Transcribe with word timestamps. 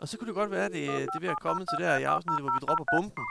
Og 0.00 0.08
så 0.08 0.18
kunne 0.18 0.26
det 0.26 0.34
godt 0.34 0.50
være, 0.50 0.64
at 0.64 0.72
det, 0.72 0.88
det 0.88 1.20
vil 1.20 1.28
have 1.28 1.42
kommet 1.42 1.68
til 1.68 1.84
der 1.84 1.98
i 1.98 2.02
afsnittet, 2.02 2.42
hvor 2.42 2.50
vi 2.50 2.58
dropper 2.66 2.84
bomben. 2.94 3.24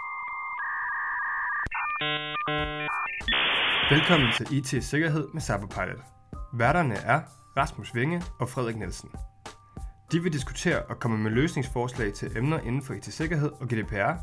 Velkommen 3.90 4.30
til 4.38 4.58
IT 4.58 4.84
Sikkerhed 4.84 5.28
med 5.34 5.42
Cyberpilot. 5.42 6.04
Værterne 6.54 6.96
er 6.96 7.22
Rasmus 7.58 7.96
Vinge 7.96 8.24
og 8.40 8.50
Frederik 8.50 8.78
Nielsen. 8.78 9.10
De 10.12 10.24
vil 10.24 10.34
diskutere 10.34 10.84
og 10.84 11.00
komme 11.00 11.18
med 11.18 11.32
løsningsforslag 11.32 12.14
til 12.14 12.38
emner 12.38 12.60
inden 12.60 12.82
for 12.82 12.94
IT-sikkerhed 12.94 13.52
og 13.52 13.68
GDPR, 13.68 14.14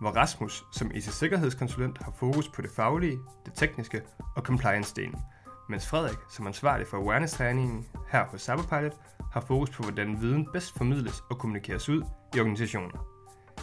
hvor 0.00 0.10
Rasmus 0.10 0.64
som 0.72 0.90
IT-sikkerhedskonsulent 0.94 2.02
har 2.02 2.12
fokus 2.18 2.48
på 2.48 2.62
det 2.62 2.70
faglige, 2.76 3.18
det 3.46 3.54
tekniske 3.54 4.02
og 4.36 4.42
compliance-delen, 4.48 5.20
mens 5.68 5.88
Frederik 5.88 6.18
som 6.30 6.46
ansvarlig 6.46 6.86
for 6.86 6.96
awareness-træningen 6.96 7.86
her 8.08 8.24
hos 8.24 8.42
Cyberpilot 8.42 8.92
har 9.34 9.40
fokus 9.40 9.70
på, 9.70 9.82
hvordan 9.82 10.20
viden 10.20 10.48
bedst 10.52 10.76
formidles 10.76 11.20
og 11.30 11.38
kommunikeres 11.38 11.88
ud 11.88 12.02
i 12.36 12.40
organisationer. 12.40 12.98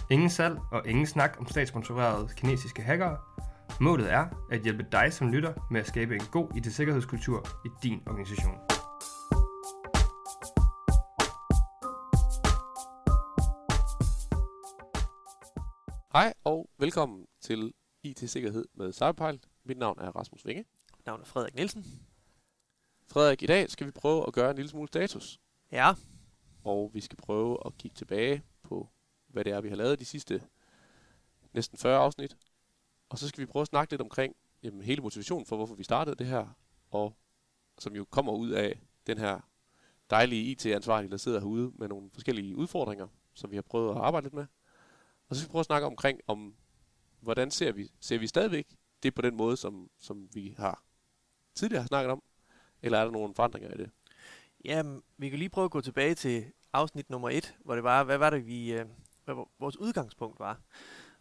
Ingen 0.09 0.29
salg 0.29 0.57
og 0.71 0.87
ingen 0.87 1.05
snak 1.05 1.35
om 1.39 1.47
statssponsorerede 1.47 2.29
kinesiske 2.37 2.81
hackere. 2.81 3.17
Målet 3.81 4.11
er 4.11 4.27
at 4.51 4.61
hjælpe 4.61 4.85
dig 4.91 5.13
som 5.13 5.31
lytter 5.31 5.53
med 5.71 5.81
at 5.81 5.87
skabe 5.87 6.15
en 6.15 6.21
god 6.31 6.47
IT-sikkerhedskultur 6.55 7.45
i 7.65 7.69
din 7.83 8.01
organisation. 8.07 8.55
Hej 16.13 16.33
og 16.43 16.69
velkommen 16.79 17.25
til 17.41 17.73
IT-sikkerhed 18.03 18.65
med 18.73 18.93
Cyberpilot. 18.93 19.45
Mit 19.65 19.77
navn 19.77 19.99
er 19.99 20.15
Rasmus 20.15 20.45
Vinge. 20.45 20.65
Mit 20.97 21.05
navn 21.05 21.21
er 21.21 21.25
Frederik 21.25 21.55
Nielsen. 21.55 21.85
Frederik, 23.11 23.43
i 23.43 23.45
dag 23.45 23.69
skal 23.69 23.87
vi 23.87 23.91
prøve 23.91 24.27
at 24.27 24.33
gøre 24.33 24.49
en 24.49 24.55
lille 24.55 24.69
smule 24.69 24.87
status. 24.87 25.40
Ja, 25.71 25.93
Og 26.63 26.91
vi 26.93 27.01
skal 27.01 27.17
prøve 27.17 27.57
at 27.65 27.77
kigge 27.77 27.95
tilbage 27.95 28.43
på, 28.63 28.89
hvad 29.27 29.43
det 29.43 29.53
er, 29.53 29.61
vi 29.61 29.69
har 29.69 29.75
lavet 29.75 29.99
de 29.99 30.05
sidste 30.05 30.43
næsten 31.53 31.77
40 31.77 31.97
afsnit. 31.99 32.37
Og 33.09 33.17
så 33.17 33.27
skal 33.27 33.41
vi 33.41 33.45
prøve 33.45 33.61
at 33.61 33.67
snakke 33.67 33.93
lidt 33.93 34.01
omkring 34.01 34.35
jamen, 34.63 34.81
hele 34.81 35.01
motivationen 35.01 35.45
for, 35.45 35.55
hvorfor 35.55 35.75
vi 35.75 35.83
startede 35.83 36.15
det 36.15 36.27
her. 36.27 36.47
Og 36.89 37.17
som 37.79 37.95
jo 37.95 38.05
kommer 38.05 38.31
ud 38.33 38.49
af 38.49 38.81
den 39.07 39.17
her 39.17 39.39
dejlige 40.09 40.51
IT-ansvarlige, 40.51 41.11
der 41.11 41.17
sidder 41.17 41.39
herude 41.39 41.71
med 41.75 41.87
nogle 41.87 42.09
forskellige 42.13 42.55
udfordringer, 42.55 43.07
som 43.33 43.51
vi 43.51 43.55
har 43.55 43.61
prøvet 43.61 43.95
at 43.95 44.01
arbejde 44.01 44.25
lidt 44.25 44.33
med. 44.33 44.45
Og 45.29 45.35
så 45.35 45.41
skal 45.41 45.49
vi 45.49 45.51
prøve 45.51 45.59
at 45.59 45.65
snakke 45.65 45.87
omkring, 45.87 46.19
om 46.27 46.55
hvordan 47.19 47.51
ser 47.51 47.71
vi, 47.71 47.91
ser 47.99 48.17
vi 48.17 48.27
stadigvæk 48.27 48.75
det 49.03 49.15
på 49.15 49.21
den 49.21 49.37
måde, 49.37 49.57
som, 49.57 49.89
som 49.97 50.29
vi 50.33 50.55
har 50.57 50.83
tidligere 51.55 51.81
har 51.81 51.87
snakket 51.87 52.11
om? 52.11 52.23
Eller 52.81 52.97
er 52.97 53.03
der 53.03 53.11
nogle 53.11 53.35
forandringer 53.35 53.73
i 53.73 53.77
det? 53.77 53.91
Jamen, 54.65 55.03
vi 55.17 55.29
kan 55.29 55.39
lige 55.39 55.49
prøve 55.49 55.65
at 55.65 55.71
gå 55.71 55.81
tilbage 55.81 56.15
til 56.15 56.45
afsnit 56.73 57.09
nummer 57.09 57.29
et, 57.29 57.55
hvor 57.65 57.75
det 57.75 57.83
var, 57.83 58.03
hvad 58.03 58.17
var 58.17 58.29
det, 58.29 58.47
vi, 58.47 58.73
øh, 58.73 58.85
hvad 59.25 59.35
vores 59.59 59.77
udgangspunkt 59.77 60.39
var. 60.39 60.59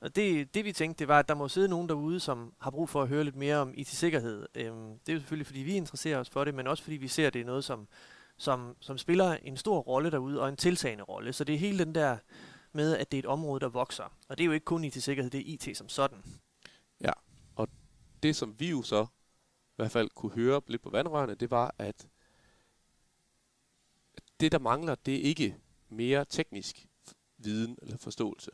Og 0.01 0.17
det, 0.17 0.55
det 0.55 0.65
vi 0.65 0.73
tænkte, 0.73 0.99
det 0.99 1.09
var, 1.09 1.19
at 1.19 1.29
der 1.29 1.35
må 1.35 1.49
sidde 1.49 1.69
nogen 1.69 1.89
derude, 1.89 2.21
som 2.21 2.55
har 2.61 2.71
brug 2.71 2.89
for 2.89 3.03
at 3.03 3.09
høre 3.09 3.25
lidt 3.25 3.37
mere 3.37 3.57
om 3.57 3.73
IT-sikkerhed. 3.75 4.47
Øhm, 4.55 4.99
det 4.99 5.09
er 5.09 5.13
jo 5.13 5.19
selvfølgelig, 5.19 5.47
fordi 5.47 5.61
vi 5.61 5.75
interesserer 5.75 6.19
os 6.19 6.31
for 6.31 6.45
det, 6.45 6.55
men 6.55 6.67
også 6.67 6.83
fordi 6.83 6.97
vi 6.97 7.09
ser, 7.09 7.27
at 7.27 7.35
det 7.35 7.41
er 7.41 7.47
noget, 7.47 7.65
som, 7.65 7.89
som, 8.37 8.77
som 8.81 8.99
spiller 8.99 9.33
en 9.33 9.57
stor 9.57 9.79
rolle 9.79 10.11
derude, 10.11 10.41
og 10.41 10.49
en 10.49 10.57
tiltagende 10.57 11.05
rolle. 11.05 11.33
Så 11.33 11.45
det 11.45 11.55
er 11.55 11.59
hele 11.59 11.85
den 11.85 11.95
der 11.95 12.17
med, 12.73 12.97
at 12.97 13.13
det 13.13 13.19
er 13.19 13.23
et 13.23 13.27
område, 13.27 13.61
der 13.61 13.69
vokser. 13.69 14.05
Og 14.29 14.39
det 14.39 14.45
er 14.45 14.47
jo 14.47 14.53
ikke 14.53 14.65
kun 14.65 14.85
IT-sikkerhed, 14.85 15.31
det 15.31 15.41
er 15.41 15.45
IT 15.47 15.77
som 15.77 15.89
sådan. 15.89 16.19
Ja, 17.01 17.13
og 17.57 17.69
det, 18.23 18.37
som 18.37 18.55
vi 18.59 18.71
jo 18.71 18.83
så 18.83 19.07
i 19.71 19.77
hvert 19.77 19.91
fald 19.91 20.11
kunne 20.15 20.33
høre 20.33 20.61
lidt 20.67 20.83
på 20.83 20.91
vandrørene, 20.91 21.35
det 21.35 21.51
var, 21.51 21.75
at 21.79 22.07
det, 24.41 24.53
der 24.53 24.59
mangler, 24.59 24.95
det 24.95 25.15
er 25.15 25.23
ikke 25.23 25.57
mere 25.89 26.25
teknisk 26.25 26.87
viden 27.39 27.79
eller 27.83 27.97
forståelse. 27.97 28.51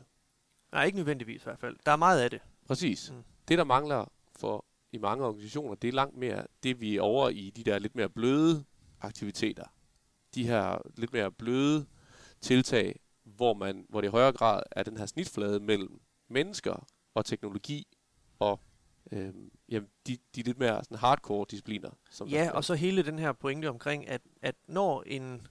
Nej, 0.73 0.85
ikke 0.85 0.97
nødvendigvis 0.97 1.43
i 1.43 1.45
hvert 1.45 1.59
fald. 1.59 1.77
Der 1.87 1.93
er 1.93 1.97
meget 1.97 2.21
af 2.21 2.31
det. 2.31 2.41
Præcis. 2.67 3.11
Mm. 3.11 3.23
Det, 3.49 3.59
der 3.59 3.65
mangler 3.65 4.13
for 4.39 4.65
i 4.93 4.99
mange 4.99 5.25
organisationer, 5.25 5.75
det 5.75 5.89
er 5.89 5.93
langt 5.93 6.17
mere 6.17 6.47
det, 6.63 6.81
vi 6.81 6.97
er 6.97 7.03
over 7.03 7.29
i 7.29 7.51
de 7.57 7.65
der 7.65 7.79
lidt 7.79 7.95
mere 7.95 8.09
bløde 8.09 8.65
aktiviteter. 9.01 9.65
De 10.35 10.47
her 10.47 10.79
lidt 10.97 11.13
mere 11.13 11.33
bløde 11.33 11.87
tiltag, 12.41 13.01
hvor, 13.25 13.55
man, 13.55 13.87
hvor 13.89 14.01
det 14.01 14.09
i 14.09 14.11
højere 14.11 14.33
grad 14.33 14.63
er 14.71 14.83
den 14.83 14.97
her 14.97 15.07
snitflade 15.07 15.61
mellem 15.61 16.01
mennesker 16.29 16.87
og 17.15 17.25
teknologi 17.25 17.87
og 18.39 18.61
øhm, 19.13 19.51
jamen, 19.69 19.89
de, 20.07 20.19
de 20.35 20.43
lidt 20.43 20.59
mere 20.59 20.85
sådan 20.85 20.99
hardcore 20.99 21.47
discipliner. 21.51 21.91
Som 22.11 22.29
Ja, 22.29 22.51
og 22.51 22.65
så 22.65 22.75
hele 22.75 23.03
den 23.03 23.19
her 23.19 23.33
pointe 23.33 23.69
omkring, 23.69 24.09
at, 24.09 24.21
at 24.43 24.55
når 24.69 25.03
en, 25.03 25.47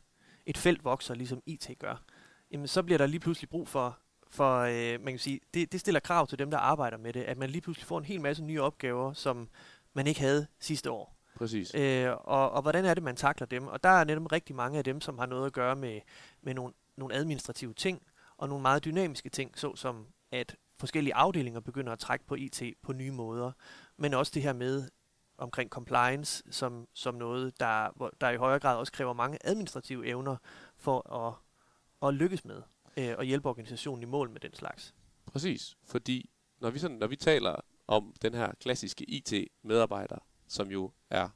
et 0.46 0.58
felt 0.58 0.86
vokser, 0.86 1.16
ligesom 1.16 1.42
IT 1.46 1.70
gør, 1.80 2.04
jamen 2.52 2.68
så 2.68 2.84
bliver 2.84 2.98
der 2.98 3.06
lige 3.06 3.20
pludselig 3.20 3.50
brug 3.50 3.68
for, 3.68 4.00
for 4.28 4.60
øh, 4.60 5.04
man 5.04 5.14
kan 5.14 5.20
sige, 5.20 5.40
det, 5.54 5.72
det 5.72 5.80
stiller 5.80 6.00
krav 6.00 6.28
til 6.28 6.40
dem, 6.40 6.52
der 6.52 6.58
arbejder 6.58 6.98
med 6.98 7.14
det, 7.14 7.24
at 7.24 7.38
man 7.38 7.50
lige 7.50 7.62
pludselig 7.62 7.88
får 7.88 7.98
en 7.98 8.06
hel 8.06 8.22
masse 8.22 8.44
nye 8.44 8.62
opgaver, 8.62 9.14
som 9.14 9.50
man 9.94 10.08
ikke 10.08 10.20
havde 10.20 10.48
sidste 10.60 10.92
år. 10.92 11.16
Præcis. 11.36 11.76
Øh, 11.76 12.12
og, 12.12 12.52
og 12.52 12.62
hvordan 12.62 12.86
er 12.86 12.94
det, 12.94 13.04
man 13.04 13.16
takler 13.16 13.48
dem? 13.48 13.68
Og 13.68 13.84
der 13.84 13.90
er 13.90 14.04
netop 14.04 14.32
rigtig 14.32 14.56
mange 14.56 14.78
af 14.78 14.84
dem, 14.84 15.02
som 15.02 15.20
har 15.20 15.26
noget 15.26 15.46
at 15.46 15.54
gøre 15.54 15.76
med, 15.76 16.02
med 16.42 16.54
nogle, 16.54 16.74
nogle 16.98 17.16
administrative 17.16 17.74
ting, 17.74 18.02
og 18.38 18.50
nogle 18.50 18.62
meget 18.62 18.86
dynamiske 18.86 19.30
ting, 19.30 19.60
såsom 19.60 20.08
at 20.32 20.56
forskellige 20.80 21.16
afdelinger 21.16 21.60
begynder 21.60 21.94
at 21.94 22.00
trække 22.00 22.26
på 22.26 22.36
IT 22.36 22.64
på 22.84 22.94
nye 22.94 23.12
måder, 23.12 23.52
men 23.98 24.14
også 24.14 24.32
det 24.36 24.42
her 24.44 24.54
med 24.54 24.90
omkring 25.38 25.70
compliance 25.70 26.44
som, 26.50 26.88
som 26.94 27.16
noget, 27.16 27.60
der, 27.60 27.90
hvor, 27.96 28.12
der 28.22 28.30
i 28.30 28.38
højere 28.38 28.60
grad 28.60 28.78
også 28.78 28.92
kræver 28.92 29.14
mange 29.14 29.38
administrative 29.44 30.08
evner 30.08 30.38
for 30.78 31.28
at, 31.28 31.34
at 32.08 32.14
lykkes 32.14 32.46
med 32.46 32.62
øh, 32.98 33.14
og 33.18 33.24
hjælpe 33.24 33.50
organisationen 33.50 34.04
i 34.04 34.06
mål 34.06 34.30
med 34.30 34.40
den 34.40 34.54
slags. 34.54 34.96
Præcis, 35.26 35.78
fordi 35.84 36.30
når 36.62 36.70
vi, 36.70 36.80
sådan, 36.80 36.98
når 36.98 37.08
vi 37.08 37.16
taler 37.16 37.56
om 37.88 38.14
den 38.22 38.34
her 38.34 38.52
klassiske 38.60 39.06
IT-medarbejder, 39.10 40.18
som 40.48 40.68
jo 40.68 40.92
er 41.10 41.30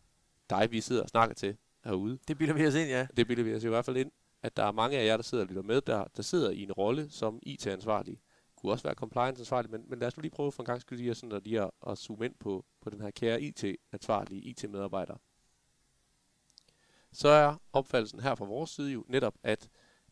dig, 0.49 0.71
vi 0.71 0.81
sidder 0.81 1.03
og 1.03 1.09
snakker 1.09 1.35
til 1.35 1.57
herude, 1.83 2.19
Det 2.27 2.37
bilder 2.37 2.53
vi 2.53 2.67
os 2.67 2.75
ind, 2.75 2.89
ja. 2.89 3.07
det 3.17 3.27
bilder 3.27 3.43
vi 3.43 3.55
os 3.55 3.63
i 3.63 3.67
hvert 3.67 3.85
fald 3.85 3.97
ind, 3.97 4.11
at 4.43 4.57
der 4.57 4.63
er 4.63 4.71
mange 4.71 4.97
af 4.97 5.05
jer, 5.05 5.15
der 5.17 5.23
sidder 5.23 5.43
og 5.43 5.47
lytter 5.47 5.63
med, 5.63 5.81
der, 5.81 6.05
der 6.17 6.23
sidder 6.23 6.49
i 6.49 6.63
en 6.63 6.71
rolle 6.71 7.09
som 7.09 7.39
IT-ansvarlig. 7.43 8.17
Kunne 8.55 8.71
også 8.71 8.83
være 8.83 8.93
compliance-ansvarlig, 8.93 9.71
men, 9.71 9.83
men 9.87 9.99
lad 9.99 10.07
os 10.07 10.17
nu 10.17 10.21
lige 10.21 10.31
prøve 10.31 10.51
for 10.51 10.63
en 10.63 10.65
gang 10.65 10.81
skyld 10.81 10.99
lige, 10.99 11.11
at, 11.11 11.17
sådan, 11.17 11.31
at, 11.31 11.43
lige 11.43 11.61
at, 11.61 11.71
at 11.87 11.97
zoome 11.97 12.25
ind 12.25 12.35
på, 12.39 12.65
på 12.89 12.95
den 12.95 13.03
her 13.03 13.11
kære 13.11 13.41
IT-ansvarlige 13.41 14.41
IT-medarbejder. 14.41 15.15
Så 17.11 17.27
er 17.27 17.55
opfattelsen 17.73 18.19
her 18.19 18.35
fra 18.35 18.45
vores 18.45 18.69
side 18.69 18.91
jo 18.91 19.05
netop, 19.07 19.35
at 19.43 19.69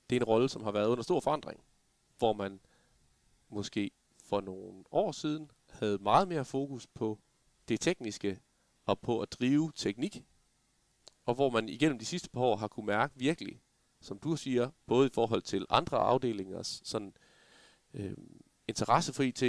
det 0.10 0.16
er 0.16 0.20
en 0.20 0.28
rolle, 0.28 0.50
som 0.50 0.64
har 0.64 0.72
været 0.72 0.88
under 0.88 1.04
stor 1.04 1.20
forandring, 1.20 1.64
hvor 2.18 2.34
man 2.34 2.60
måske 3.50 3.92
for 4.24 4.42
nogle 4.42 4.84
år 4.92 5.12
siden 5.12 5.52
havde 5.70 5.98
meget 5.98 6.28
mere 6.28 6.46
fokus 6.46 6.88
på 6.88 7.20
det 7.68 7.82
tekniske 7.82 8.40
og 8.86 9.00
på 9.00 9.22
at 9.22 9.32
drive 9.32 9.72
teknik, 9.76 10.24
og 11.26 11.36
hvor 11.36 11.50
man 11.50 11.70
igennem 11.70 12.00
de 12.00 12.06
sidste 12.06 12.30
par 12.30 12.42
år 12.42 12.56
har 12.56 12.68
kunne 12.68 12.86
mærke 12.86 13.14
virkelig, 13.16 13.62
som 14.02 14.20
du 14.20 14.36
siger, 14.36 14.70
både 14.86 15.08
i 15.08 15.12
forhold 15.14 15.42
til 15.42 15.66
andre 15.70 15.98
afdelingers 15.98 16.82
sådan, 16.84 17.14
øh, 17.94 18.18
interesse 18.68 19.14
for 19.14 19.24
IT, 19.24 19.44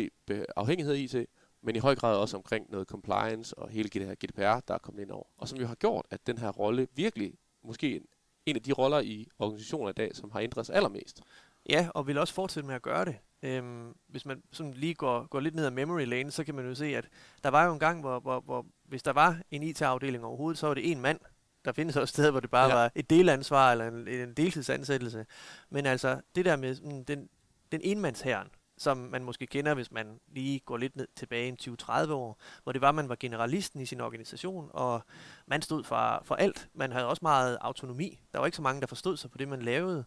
afhængighed 0.56 0.94
af 0.94 0.98
IT, 0.98 1.28
men 1.62 1.76
i 1.76 1.78
høj 1.78 1.94
grad 1.94 2.16
også 2.16 2.36
omkring 2.36 2.66
noget 2.70 2.88
compliance 2.88 3.58
og 3.58 3.68
hele 3.68 3.88
det 3.88 4.06
her 4.06 4.14
GDPR, 4.14 4.60
der 4.68 4.74
er 4.74 4.78
kommet 4.78 5.02
ind 5.02 5.10
over. 5.10 5.24
Og 5.38 5.48
som 5.48 5.58
jo 5.58 5.66
har 5.66 5.74
gjort, 5.74 6.06
at 6.10 6.26
den 6.26 6.38
her 6.38 6.48
rolle 6.50 6.88
virkelig, 6.94 7.34
måske 7.64 7.96
en, 7.96 8.02
en 8.46 8.56
af 8.56 8.62
de 8.62 8.72
roller 8.72 9.00
i 9.00 9.28
organisationer 9.38 9.88
i 9.90 9.92
dag, 9.92 10.10
som 10.16 10.30
har 10.30 10.40
ændret 10.40 10.66
sig 10.66 10.74
allermest. 10.74 11.22
Ja, 11.68 11.88
og 11.94 12.06
vil 12.06 12.18
også 12.18 12.34
fortsætte 12.34 12.66
med 12.66 12.74
at 12.74 12.82
gøre 12.82 13.04
det. 13.04 13.16
Øhm, 13.42 13.94
hvis 14.08 14.26
man 14.26 14.42
sådan 14.52 14.72
lige 14.74 14.94
går, 14.94 15.26
går 15.26 15.40
lidt 15.40 15.54
ned 15.54 15.66
ad 15.66 15.70
memory 15.70 16.04
lane, 16.06 16.30
så 16.30 16.44
kan 16.44 16.54
man 16.54 16.66
jo 16.66 16.74
se, 16.74 16.96
at 16.96 17.08
der 17.44 17.48
var 17.50 17.64
jo 17.66 17.72
en 17.72 17.78
gang, 17.78 18.00
hvor, 18.00 18.20
hvor, 18.20 18.40
hvor 18.40 18.66
hvis 18.84 19.02
der 19.02 19.12
var 19.12 19.40
en 19.50 19.62
IT-afdeling 19.62 20.24
overhovedet, 20.24 20.58
så 20.58 20.66
var 20.66 20.74
det 20.74 20.90
en 20.90 21.00
mand. 21.00 21.20
Der 21.64 21.72
findes 21.72 21.96
også 21.96 22.12
steder, 22.12 22.30
hvor 22.30 22.40
det 22.40 22.50
bare 22.50 22.68
Ja. 22.68 22.74
var 22.74 22.92
et 22.94 23.10
delansvar 23.10 23.72
eller 23.72 23.88
en, 23.88 24.08
en 24.08 24.34
deltidsansættelse. 24.34 25.26
Men 25.70 25.86
altså, 25.86 26.20
det 26.34 26.44
der 26.44 26.56
med 26.56 26.74
sådan, 26.74 27.04
den, 27.04 27.28
den 27.72 27.80
enmandsherren, 27.84 28.48
som 28.78 28.96
man 28.96 29.24
måske 29.24 29.46
kender, 29.46 29.74
hvis 29.74 29.92
man 29.92 30.20
lige 30.28 30.60
går 30.60 30.76
lidt 30.76 30.96
ned 30.96 31.08
tilbage 31.16 31.48
i 31.48 31.70
20-30 31.70 32.12
år, 32.12 32.40
hvor 32.62 32.72
det 32.72 32.80
var, 32.80 32.92
man 32.92 33.08
var 33.08 33.16
generalisten 33.20 33.80
i 33.80 33.86
sin 33.86 34.00
organisation, 34.00 34.70
og 34.72 35.02
man 35.46 35.62
stod 35.62 35.84
for, 35.84 36.22
for 36.24 36.34
alt. 36.34 36.68
Man 36.74 36.92
havde 36.92 37.06
også 37.06 37.20
meget 37.22 37.58
autonomi. 37.60 38.20
Der 38.32 38.38
var 38.38 38.46
ikke 38.46 38.56
så 38.56 38.62
mange, 38.62 38.80
der 38.80 38.86
forstod 38.86 39.16
sig 39.16 39.30
på 39.30 39.38
det, 39.38 39.48
man 39.48 39.62
lavede. 39.62 40.04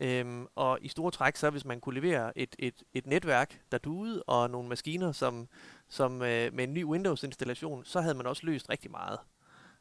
Øhm, 0.00 0.46
og 0.54 0.78
i 0.82 0.88
store 0.88 1.10
træk, 1.10 1.36
så 1.36 1.50
hvis 1.50 1.64
man 1.64 1.80
kunne 1.80 2.00
levere 2.00 2.38
et, 2.38 2.56
et, 2.58 2.82
et 2.94 3.06
netværk, 3.06 3.60
der 3.72 3.78
duede, 3.78 4.22
og 4.22 4.50
nogle 4.50 4.68
maskiner 4.68 5.12
som, 5.12 5.48
som 5.88 6.22
øh, 6.22 6.54
med 6.54 6.64
en 6.64 6.74
ny 6.74 6.84
Windows-installation, 6.84 7.84
så 7.84 8.00
havde 8.00 8.14
man 8.14 8.26
også 8.26 8.46
løst 8.46 8.70
rigtig 8.70 8.90
meget. 8.90 9.18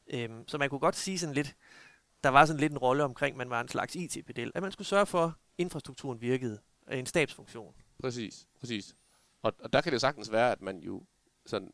Øhm, 0.07 0.47
så 0.47 0.57
man 0.57 0.69
kunne 0.69 0.79
godt 0.79 0.95
sige 0.95 1.19
sådan 1.19 1.35
lidt, 1.35 1.55
der 2.23 2.29
var 2.29 2.45
sådan 2.45 2.59
lidt 2.59 2.71
en 2.71 2.77
rolle 2.77 3.03
omkring, 3.03 3.37
man 3.37 3.49
var 3.49 3.61
en 3.61 3.67
slags 3.67 3.95
IT-pedel, 3.95 4.51
at 4.55 4.61
man 4.61 4.71
skulle 4.71 4.87
sørge 4.87 5.05
for, 5.05 5.25
at 5.25 5.31
infrastrukturen 5.57 6.21
virkede, 6.21 6.59
øh, 6.91 6.99
en 6.99 7.05
stabsfunktion. 7.05 7.73
Præcis, 7.99 8.47
præcis. 8.59 8.95
Og, 9.41 9.53
og 9.59 9.73
der 9.73 9.81
kan 9.81 9.93
det 9.93 10.01
sagtens 10.01 10.31
være, 10.31 10.51
at 10.51 10.61
man 10.61 10.79
jo 10.79 11.03
sådan, 11.45 11.71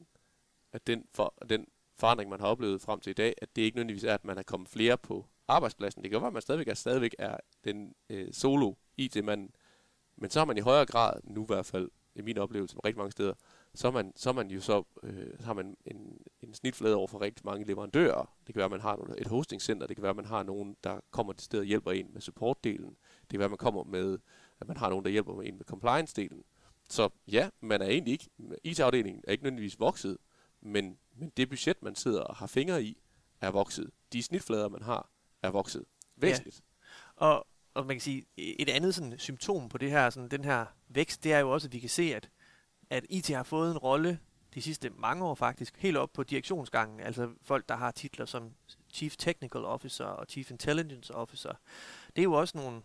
at 0.71 0.87
den, 0.87 1.05
for, 1.11 1.33
den 1.49 1.67
forandring, 1.95 2.29
man 2.29 2.39
har 2.39 2.47
oplevet 2.47 2.81
frem 2.81 2.99
til 2.99 3.09
i 3.09 3.13
dag, 3.13 3.33
at 3.41 3.55
det 3.55 3.61
ikke 3.61 3.75
nødvendigvis 3.75 4.03
er, 4.03 4.13
at 4.13 4.25
man 4.25 4.37
er 4.37 4.43
kommet 4.43 4.69
flere 4.69 4.97
på 4.97 5.25
arbejdspladsen. 5.47 6.03
Det 6.03 6.11
kan 6.11 6.21
være, 6.21 6.27
at 6.27 6.33
man 6.33 6.41
stadigvæk 6.41 6.67
er, 6.67 6.73
stadigvæk 6.73 7.15
er 7.19 7.37
den 7.63 7.95
øh, 8.09 8.33
solo 8.33 8.73
IT-mand, 8.97 9.49
Men 10.15 10.29
så 10.29 10.39
har 10.39 10.45
man 10.45 10.57
i 10.57 10.61
højere 10.61 10.85
grad, 10.85 11.19
nu 11.23 11.43
i 11.43 11.47
hvert 11.47 11.65
fald 11.65 11.89
i 12.15 12.21
min 12.21 12.37
oplevelse 12.37 12.77
rigtig 12.85 12.97
mange 12.97 13.11
steder, 13.11 13.33
så, 13.75 13.91
man, 13.91 14.13
så 14.15 14.31
man 14.31 14.51
jo 14.51 14.61
så, 14.61 14.83
øh, 15.03 15.37
så 15.39 15.45
har 15.45 15.53
man 15.53 15.77
en, 15.85 16.17
en 16.41 16.53
snitflade 16.53 16.95
over 16.95 17.07
for 17.07 17.21
rigtig 17.21 17.45
mange 17.45 17.65
leverandører. 17.65 18.35
Det 18.47 18.53
kan 18.53 18.55
være, 18.55 18.65
at 18.65 18.71
man 18.71 18.81
har 18.81 19.13
et 19.17 19.27
hostingcenter, 19.27 19.87
det 19.87 19.95
kan 19.95 20.03
være, 20.03 20.09
at 20.09 20.15
man 20.15 20.25
har 20.25 20.43
nogen, 20.43 20.75
der 20.83 20.99
kommer 21.11 21.33
til 21.33 21.45
stedet 21.45 21.61
og 21.61 21.67
hjælper 21.67 21.91
en 21.91 22.09
med 22.13 22.21
supportdelen. 22.21 22.89
Det 23.21 23.29
kan 23.29 23.39
være, 23.39 23.45
at 23.45 23.51
man 23.51 23.57
kommer 23.57 23.83
med, 23.83 24.17
at 24.63 24.67
man 24.67 24.77
har 24.77 24.89
nogen, 24.89 25.05
der 25.05 25.11
hjælper 25.11 25.41
en 25.41 25.57
med 25.57 25.65
compliance-delen. 25.65 26.43
Så 26.89 27.09
ja, 27.27 27.49
man 27.61 27.81
er 27.81 27.85
egentlig 27.85 28.11
ikke, 28.11 28.29
IT-afdelingen 28.63 29.23
er 29.27 29.31
ikke 29.31 29.43
nødvendigvis 29.43 29.79
vokset, 29.79 30.17
men, 30.61 30.97
men 31.15 31.31
det 31.37 31.49
budget, 31.49 31.83
man 31.83 31.95
sidder 31.95 32.21
og 32.21 32.35
har 32.35 32.47
fingre 32.47 32.83
i, 32.83 32.97
er 33.41 33.51
vokset. 33.51 33.91
De 34.13 34.23
snitflader, 34.23 34.69
man 34.69 34.81
har, 34.81 35.09
er 35.43 35.49
vokset 35.49 35.85
væsentligt. 36.15 36.61
Ja. 37.21 37.25
Og, 37.25 37.47
og 37.73 37.85
man 37.85 37.95
kan 37.95 38.01
sige, 38.01 38.25
et 38.37 38.69
andet 38.69 38.95
sådan, 38.95 39.19
symptom 39.19 39.69
på 39.69 39.77
det 39.77 39.91
her, 39.91 40.09
sådan, 40.09 40.29
den 40.29 40.43
her 40.43 40.65
vækst, 40.87 41.23
det 41.23 41.33
er 41.33 41.39
jo 41.39 41.51
også, 41.51 41.67
at 41.67 41.73
vi 41.73 41.79
kan 41.79 41.89
se, 41.89 42.15
at, 42.15 42.29
at 42.89 43.05
IT 43.09 43.27
har 43.27 43.43
fået 43.43 43.71
en 43.71 43.77
rolle 43.77 44.19
de 44.53 44.61
sidste 44.61 44.89
mange 44.89 45.25
år 45.25 45.35
faktisk, 45.35 45.77
helt 45.77 45.97
op 45.97 46.13
på 46.13 46.23
direktionsgangen, 46.23 46.99
altså 46.99 47.29
folk, 47.41 47.69
der 47.69 47.75
har 47.75 47.91
titler 47.91 48.25
som 48.25 48.51
Chief 48.93 49.15
Technical 49.17 49.65
Officer 49.65 50.05
og 50.05 50.25
Chief 50.29 50.51
Intelligence 50.51 51.15
Officer. 51.15 51.53
Det 52.15 52.21
er 52.21 52.23
jo 52.23 52.33
også 52.33 52.57
nogle, 52.57 52.81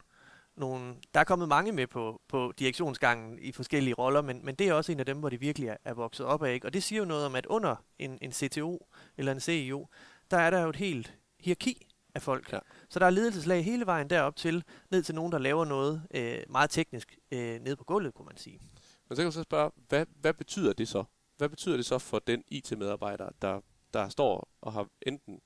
nogle 0.58 0.94
der 1.14 1.20
er 1.20 1.24
kommet 1.24 1.48
mange 1.48 1.72
med 1.72 1.86
på, 1.86 2.20
på 2.28 2.52
direktionsgangen 2.58 3.38
i 3.38 3.52
forskellige 3.52 3.94
roller, 3.94 4.22
men, 4.22 4.44
men 4.44 4.54
det 4.54 4.68
er 4.68 4.72
også 4.72 4.92
en 4.92 5.00
af 5.00 5.06
dem, 5.06 5.18
hvor 5.18 5.28
det 5.28 5.40
virkelig 5.40 5.68
er, 5.68 5.76
er 5.84 5.94
vokset 5.94 6.26
op 6.26 6.42
af. 6.42 6.54
Ikke? 6.54 6.66
Og 6.66 6.72
det 6.72 6.82
siger 6.82 6.98
jo 6.98 7.04
noget 7.04 7.26
om, 7.26 7.34
at 7.34 7.46
under 7.46 7.76
en, 7.98 8.18
en 8.22 8.32
CTO 8.32 8.86
eller 9.16 9.32
en 9.32 9.40
CEO, 9.40 9.86
der 10.30 10.36
er 10.36 10.50
der 10.50 10.62
jo 10.62 10.68
et 10.68 10.76
helt 10.76 11.14
hierarki 11.40 11.86
af 12.14 12.22
folk. 12.22 12.52
Ja. 12.52 12.58
Så 12.88 12.98
der 12.98 13.06
er 13.06 13.10
ledelseslag 13.10 13.64
hele 13.64 13.86
vejen 13.86 14.10
derop 14.10 14.36
til, 14.36 14.64
ned 14.90 15.02
til 15.02 15.14
nogen, 15.14 15.32
der 15.32 15.38
laver 15.38 15.64
noget 15.64 16.02
øh, 16.14 16.38
meget 16.48 16.70
teknisk 16.70 17.18
øh, 17.32 17.60
nede 17.60 17.76
på 17.76 17.84
gulvet, 17.84 18.14
kunne 18.14 18.26
man 18.26 18.36
sige. 18.36 18.60
Men 19.08 19.16
så 19.16 19.22
kan 19.22 19.26
du 19.26 19.32
så 19.32 19.42
spørge, 19.42 19.70
hvad, 19.88 20.06
hvad 20.20 20.34
betyder 20.34 20.72
det 20.72 20.88
så? 20.88 21.04
Hvad 21.36 21.48
betyder 21.48 21.76
det 21.76 21.86
så 21.86 21.98
for 21.98 22.18
den 22.18 22.44
IT-medarbejder, 22.48 23.28
der, 23.42 23.60
der 23.94 24.08
står 24.08 24.48
og 24.60 24.72
har 24.72 24.88
enten 25.02 25.40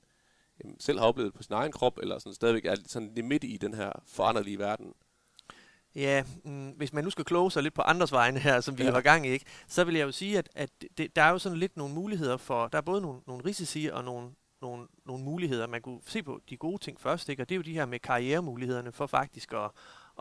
jamen, 0.63 0.79
selv 0.79 0.99
har 0.99 1.05
oplevet 1.05 1.33
på 1.33 1.43
sin 1.43 1.53
egen 1.53 1.71
krop, 1.71 1.97
eller 1.97 2.19
sådan 2.19 2.33
stadigvæk 2.33 2.65
er 2.65 2.75
sådan 2.85 3.13
lidt 3.15 3.25
midt 3.25 3.43
i 3.43 3.57
den 3.57 3.73
her 3.73 3.91
foranderlige 4.07 4.59
verden? 4.59 4.93
Ja, 5.95 6.23
mm, 6.45 6.69
hvis 6.69 6.93
man 6.93 7.03
nu 7.03 7.09
skal 7.09 7.25
kloge 7.25 7.51
sig 7.51 7.63
lidt 7.63 7.73
på 7.73 7.81
andres 7.81 8.11
vegne 8.11 8.39
her, 8.39 8.61
som 8.61 8.77
vi 8.77 8.83
ja. 8.83 8.91
har 8.91 9.01
gang 9.01 9.27
i, 9.27 9.29
ikke, 9.29 9.45
så 9.67 9.83
vil 9.83 9.95
jeg 9.95 10.05
jo 10.05 10.11
sige, 10.11 10.37
at, 10.37 10.49
at 10.55 10.69
det, 10.97 11.15
der 11.15 11.21
er 11.21 11.29
jo 11.29 11.37
sådan 11.37 11.57
lidt 11.57 11.77
nogle 11.77 11.93
muligheder 11.93 12.37
for, 12.37 12.67
der 12.67 12.77
er 12.77 12.81
både 12.81 13.01
nogle, 13.01 13.19
nogle 13.27 13.45
risici 13.45 13.89
og 13.93 14.03
nogle, 14.03 14.29
nogle, 14.61 14.87
nogle 15.05 15.23
muligheder. 15.23 15.67
Man 15.67 15.81
kunne 15.81 15.99
se 16.05 16.23
på 16.23 16.41
de 16.49 16.57
gode 16.57 16.83
ting 16.83 17.01
først, 17.01 17.29
ikke? 17.29 17.43
og 17.43 17.49
det 17.49 17.55
er 17.55 17.57
jo 17.57 17.63
de 17.63 17.73
her 17.73 17.85
med 17.85 17.99
karrieremulighederne 17.99 18.91
for 18.91 19.07
faktisk 19.07 19.53
at, 19.53 19.71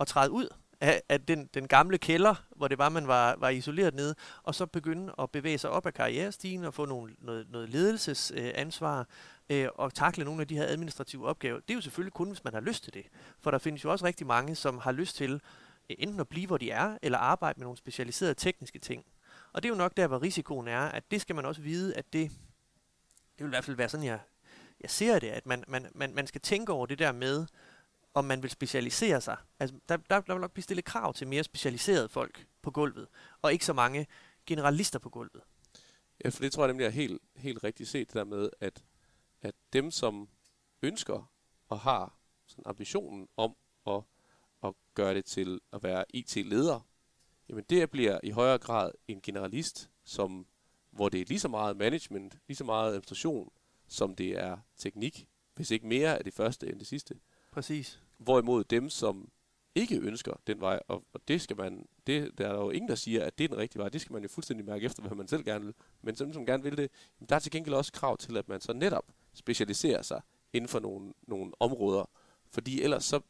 at 0.00 0.06
træde 0.06 0.30
ud 0.30 0.48
af, 0.80 1.02
af 1.08 1.20
den, 1.20 1.48
den 1.54 1.68
gamle 1.68 1.98
kælder, 1.98 2.34
hvor 2.56 2.68
det 2.68 2.78
var, 2.78 2.88
man 2.88 3.06
var, 3.06 3.36
var 3.38 3.48
isoleret 3.48 3.94
nede, 3.94 4.14
og 4.42 4.54
så 4.54 4.66
begynde 4.66 5.14
at 5.18 5.30
bevæge 5.30 5.58
sig 5.58 5.70
op 5.70 5.86
ad 5.86 5.92
karrierestigen 5.92 6.64
og 6.64 6.74
få 6.74 6.84
nogle, 6.84 7.14
noget, 7.18 7.46
noget 7.50 7.68
ledelsesansvar 7.68 8.98
øh, 8.98 9.04
Øh, 9.52 9.68
og 9.74 9.94
takle 9.94 10.24
nogle 10.24 10.40
af 10.40 10.48
de 10.48 10.56
her 10.56 10.66
administrative 10.66 11.26
opgaver. 11.26 11.60
Det 11.60 11.70
er 11.70 11.74
jo 11.74 11.80
selvfølgelig 11.80 12.12
kun, 12.12 12.28
hvis 12.28 12.44
man 12.44 12.54
har 12.54 12.60
lyst 12.60 12.84
til 12.84 12.94
det. 12.94 13.06
For 13.40 13.50
der 13.50 13.58
findes 13.58 13.84
jo 13.84 13.90
også 13.90 14.04
rigtig 14.04 14.26
mange, 14.26 14.54
som 14.54 14.78
har 14.78 14.92
lyst 14.92 15.16
til 15.16 15.32
øh, 15.90 15.96
enten 15.98 16.20
at 16.20 16.28
blive, 16.28 16.46
hvor 16.46 16.58
de 16.58 16.70
er, 16.70 16.98
eller 17.02 17.18
arbejde 17.18 17.60
med 17.60 17.64
nogle 17.64 17.76
specialiserede 17.76 18.34
tekniske 18.34 18.78
ting. 18.78 19.04
Og 19.52 19.62
det 19.62 19.68
er 19.68 19.72
jo 19.72 19.78
nok 19.78 19.96
der, 19.96 20.06
hvor 20.06 20.22
risikoen 20.22 20.68
er, 20.68 20.80
at 20.80 21.10
det 21.10 21.20
skal 21.20 21.36
man 21.36 21.44
også 21.44 21.62
vide, 21.62 21.96
at 21.96 22.12
det, 22.12 22.30
det 23.38 23.38
vil 23.38 23.46
i 23.46 23.48
hvert 23.48 23.64
fald 23.64 23.76
være 23.76 23.88
sådan, 23.88 24.06
jeg, 24.06 24.20
jeg 24.80 24.90
ser 24.90 25.18
det, 25.18 25.28
at 25.28 25.46
man, 25.46 25.64
man, 25.68 25.86
man, 25.94 26.14
man 26.14 26.26
skal 26.26 26.40
tænke 26.40 26.72
over 26.72 26.86
det 26.86 26.98
der 26.98 27.12
med, 27.12 27.46
om 28.14 28.24
man 28.24 28.42
vil 28.42 28.50
specialisere 28.50 29.20
sig. 29.20 29.36
Altså, 29.60 29.76
der, 29.88 29.96
der, 29.96 30.20
der 30.20 30.34
vil 30.34 30.40
nok 30.40 30.52
blive 30.52 30.62
stillet 30.62 30.84
krav 30.84 31.14
til 31.14 31.28
mere 31.28 31.44
specialiserede 31.44 32.08
folk 32.08 32.46
på 32.62 32.70
gulvet, 32.70 33.06
og 33.42 33.52
ikke 33.52 33.64
så 33.64 33.72
mange 33.72 34.06
generalister 34.46 34.98
på 34.98 35.08
gulvet. 35.10 35.42
Ja, 36.24 36.28
for 36.28 36.40
det 36.40 36.52
tror 36.52 36.62
jeg 36.62 36.68
nemlig 36.68 36.86
er 36.86 36.90
helt, 36.90 37.22
helt 37.36 37.64
rigtigt 37.64 37.88
set, 37.88 38.06
det 38.08 38.14
der 38.14 38.24
med, 38.24 38.50
at 38.60 38.82
dem, 39.72 39.90
som 39.90 40.28
ønsker 40.82 41.30
og 41.68 41.80
har 41.80 42.18
sådan 42.46 42.64
ambitionen 42.66 43.28
om 43.36 43.56
at, 43.86 44.02
at 44.64 44.74
gøre 44.94 45.14
det 45.14 45.24
til 45.24 45.60
at 45.72 45.82
være 45.82 46.04
IT-leder, 46.14 46.80
jamen 47.48 47.64
det 47.70 47.90
bliver 47.90 48.20
i 48.22 48.30
højere 48.30 48.58
grad 48.58 48.92
en 49.08 49.20
generalist, 49.20 49.90
som, 50.04 50.46
hvor 50.90 51.08
det 51.08 51.20
er 51.20 51.24
lige 51.24 51.40
så 51.40 51.48
meget 51.48 51.76
management, 51.76 52.38
lige 52.48 52.56
så 52.56 52.64
meget 52.64 52.88
administration, 52.88 53.50
som 53.88 54.14
det 54.14 54.38
er 54.38 54.58
teknik, 54.76 55.28
hvis 55.54 55.70
ikke 55.70 55.86
mere 55.86 56.18
af 56.18 56.24
det 56.24 56.34
første 56.34 56.68
end 56.68 56.78
det 56.78 56.86
sidste. 56.86 57.14
Præcis. 57.50 58.02
Hvorimod 58.18 58.64
dem, 58.64 58.90
som 58.90 59.30
ikke 59.74 60.00
ønsker 60.00 60.34
den 60.46 60.60
vej, 60.60 60.80
og, 60.88 61.04
og 61.12 61.20
det 61.28 61.40
skal 61.40 61.56
man, 61.56 61.88
det, 62.06 62.38
der 62.38 62.48
er 62.48 62.54
jo 62.54 62.70
ingen, 62.70 62.88
der 62.88 62.94
siger, 62.94 63.24
at 63.24 63.38
det 63.38 63.44
er 63.44 63.48
den 63.48 63.58
rigtige 63.58 63.80
vej, 63.80 63.88
det 63.88 64.00
skal 64.00 64.12
man 64.12 64.22
jo 64.22 64.28
fuldstændig 64.28 64.66
mærke 64.66 64.84
efter, 64.86 65.02
hvad 65.02 65.16
man 65.16 65.28
selv 65.28 65.44
gerne 65.44 65.64
vil. 65.64 65.74
Men 66.02 66.14
dem, 66.14 66.32
som 66.32 66.46
gerne 66.46 66.62
vil 66.62 66.76
det, 66.76 66.90
der 67.28 67.36
er 67.36 67.40
til 67.40 67.52
gengæld 67.52 67.74
også 67.74 67.92
krav 67.92 68.16
til, 68.16 68.36
at 68.36 68.48
man 68.48 68.60
så 68.60 68.72
netop 68.72 69.04
specialiserer 69.34 70.02
sig 70.02 70.20
inden 70.52 70.68
for 70.68 70.80
nogle, 70.80 71.12
nogle 71.22 71.52
områder. 71.60 72.10
Fordi 72.50 72.82
ellers 72.82 73.04
så 73.04 73.20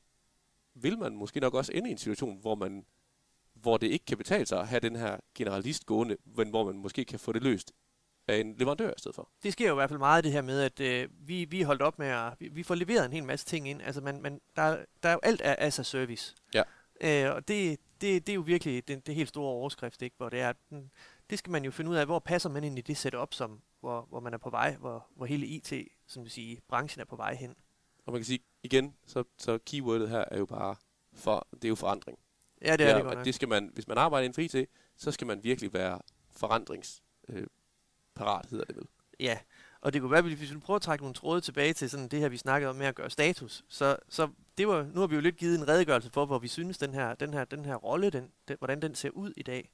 vil 0.75 0.99
man 0.99 1.17
måske 1.17 1.41
nok 1.41 1.55
også 1.55 1.73
ende 1.73 1.89
i 1.89 1.93
en 1.93 1.99
situation, 1.99 2.41
hvor 2.41 2.55
man 2.55 2.85
hvor 3.55 3.77
det 3.77 3.87
ikke 3.87 4.05
kan 4.05 4.19
betale 4.19 4.47
sig 4.47 4.61
at 4.61 4.69
have 4.69 4.81
den 4.81 4.97
her 4.97 5.17
generalist 5.35 5.87
gående, 5.87 6.17
men 6.25 6.49
hvor 6.49 6.65
man 6.65 6.79
måske 6.79 7.05
kan 7.05 7.19
få 7.19 7.33
det 7.33 7.43
løst 7.43 7.73
af 8.29 8.37
en 8.37 8.55
leverandør 8.57 8.91
i 8.91 8.99
stedet 8.99 9.15
for. 9.15 9.31
Det 9.43 9.53
sker 9.53 9.69
jo 9.69 9.75
i 9.75 9.77
hvert 9.77 9.91
fald 9.91 9.99
meget 9.99 10.25
det 10.25 10.33
her 10.33 10.43
med, 10.43 10.61
at 10.61 10.81
øh, 10.81 11.09
vi, 11.29 11.45
vi 11.45 11.61
er 11.61 11.67
holdt 11.67 11.83
op 11.83 11.99
med 11.99 12.07
at, 12.07 12.33
vi, 12.39 12.49
vi 12.49 12.63
får 12.63 12.75
leveret 12.75 13.05
en 13.05 13.13
hel 13.13 13.25
masse 13.25 13.47
ting 13.47 13.69
ind. 13.69 13.83
Altså 13.83 14.01
man, 14.01 14.23
man, 14.23 14.41
der, 14.57 14.85
der 15.03 15.09
er 15.09 15.13
jo 15.13 15.21
alt 15.23 15.41
af 15.41 15.57
as 15.59 15.79
a 15.79 15.83
service. 15.83 16.35
Ja. 16.55 16.63
Øh, 17.01 17.35
og 17.35 17.49
det, 17.49 17.79
det, 18.01 18.27
det 18.27 18.33
er 18.33 18.35
jo 18.35 18.41
virkelig 18.41 18.89
det, 18.89 19.07
det 19.07 19.15
helt 19.15 19.29
store 19.29 19.51
overskrift, 19.51 20.03
ikke? 20.03 20.17
hvor 20.17 20.29
det 20.29 20.41
er, 20.41 20.53
den, 20.71 20.91
det 21.31 21.39
skal 21.39 21.51
man 21.51 21.65
jo 21.65 21.71
finde 21.71 21.91
ud 21.91 21.97
af, 21.97 22.07
hvor 22.07 22.19
passer 22.19 22.49
man 22.49 22.65
ind 22.65 22.79
i 22.79 22.83
det 22.83 22.97
setup, 22.97 23.35
som, 23.35 23.61
hvor, 23.83 24.07
hvor 24.09 24.21
man 24.21 24.35
er 24.35 24.39
på 24.39 24.51
vej, 24.51 24.77
hvor, 24.77 25.07
hvor 25.17 25.27
hele 25.27 25.47
IT, 25.47 25.73
som 26.07 26.23
vil 26.23 26.31
sige, 26.31 26.61
branchen 26.69 27.01
er 27.01 27.05
på 27.05 27.17
vej 27.17 27.35
hen. 27.35 27.55
Og 28.07 28.13
man 28.13 28.21
kan 28.21 28.27
sige, 28.27 28.41
igen, 28.63 28.95
så, 29.07 29.25
så 29.39 29.59
keywordet 29.67 30.11
her 30.11 30.25
er 30.31 30.39
jo 30.39 30.47
bare, 30.47 30.77
for, 31.13 31.49
det 31.53 31.65
er 31.65 31.69
jo 31.69 31.75
forandring. 31.75 32.19
Ja, 32.65 32.77
det 32.77 32.87
er 32.87 32.91
ja, 32.91 32.97
det 32.97 33.05
godt 33.05 33.17
nok. 33.17 33.25
Det 33.25 33.35
skal 33.35 33.49
man, 33.49 33.71
hvis 33.75 33.89
man 33.89 33.99
arbejder 33.99 34.25
inden 34.25 34.35
for 34.35 34.59
IT, 34.59 34.69
så 34.97 35.13
skal 35.13 35.27
man 35.27 35.45
virkelig 35.45 35.73
være 35.73 36.01
forandrings 36.31 37.03
øh, 37.29 37.47
hedder 38.51 38.65
det 38.65 38.77
vel. 38.77 38.87
Ja, 39.21 39.39
og 39.81 39.93
det 39.93 40.01
kunne 40.01 40.11
være, 40.11 40.23
hvis 40.23 40.55
vi 40.55 40.59
prøver 40.59 40.77
at 40.77 40.83
trække 40.83 41.05
nogle 41.05 41.15
tråde 41.15 41.41
tilbage 41.41 41.73
til 41.73 41.91
sådan 41.91 42.09
det 42.09 42.21
her, 42.21 42.29
vi 42.29 42.37
snakkede 42.37 42.71
om 42.71 42.77
med 42.77 42.87
at 42.87 42.95
gøre 42.95 43.11
status, 43.11 43.65
så, 43.69 43.97
så 44.09 44.29
det 44.59 44.69
var, 44.69 44.83
nu 44.95 45.01
har 45.01 45.07
vi 45.07 45.15
jo 45.15 45.21
lidt 45.21 45.37
givet 45.37 45.59
en 45.59 45.69
redegørelse 45.69 46.11
for, 46.11 46.27
hvor 46.27 46.39
vi 46.39 46.49
synes, 46.49 46.79
den 46.79 46.95
her, 46.95 47.15
den 47.15 47.35
her, 47.35 47.45
den 47.45 47.65
her 47.65 47.75
rolle, 47.75 48.11
den, 48.11 48.31
den, 48.49 48.57
hvordan 48.59 48.83
den 48.83 48.95
ser 48.95 49.11
ud 49.11 49.33
i 49.37 49.43
dag. 49.43 49.71